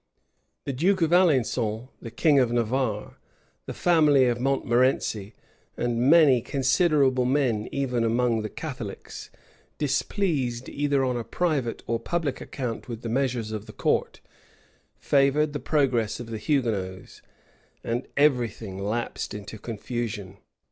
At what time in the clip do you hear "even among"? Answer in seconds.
7.71-8.41